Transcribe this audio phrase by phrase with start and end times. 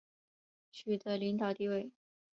[0.71, 1.91] 取得领导地位